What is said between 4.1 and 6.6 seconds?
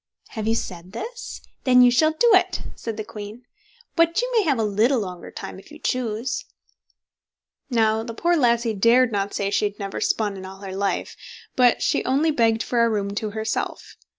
you may have a little longer time if you choose."